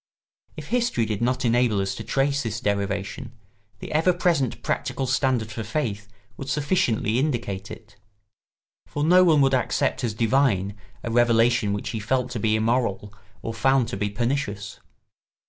[0.57, 3.33] If history did not enable us to trace this derivation,
[3.77, 7.97] the ever present practical standard for faith would sufficiently indicate it;
[8.87, 13.13] for no one would accept as divine a revelation which he felt to be immoral
[13.43, 14.79] or found to be pernicious.